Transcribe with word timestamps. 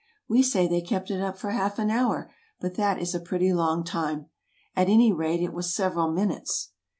We 0.27 0.41
say 0.41 0.67
they 0.67 0.81
kept 0.81 1.11
it 1.11 1.21
up 1.21 1.37
for 1.37 1.51
half 1.51 1.77
an 1.77 1.91
hour, 1.91 2.33
but 2.59 2.73
that 2.73 2.99
is 2.99 3.13
a 3.13 3.19
pretty 3.19 3.53
long 3.53 3.83
time. 3.83 4.31
At 4.75 4.89
any 4.89 5.13
rate 5.13 5.43
it 5.43 5.53
was 5.53 5.71
several 5.75 6.11
minutes. 6.11 6.71